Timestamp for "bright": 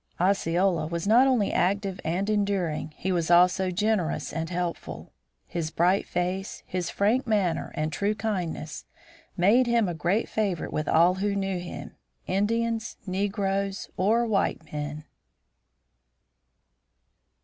5.69-6.07